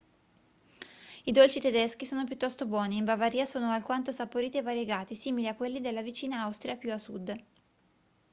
[1.25, 5.47] i dolci tedeschi sono piuttosto buoni e in bavaria sono alquanto saporiti e variegati simili
[5.47, 7.43] a quelli della vicina austria più a sud